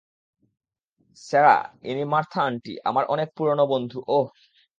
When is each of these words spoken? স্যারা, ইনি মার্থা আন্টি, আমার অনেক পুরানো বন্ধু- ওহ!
স্যারা, 1.17 1.55
ইনি 1.83 2.03
মার্থা 2.05 2.41
আন্টি, 2.43 2.73
আমার 2.85 3.03
অনেক 3.05 3.29
পুরানো 3.37 3.63
বন্ধু- 3.67 3.97
ওহ! 4.17 4.27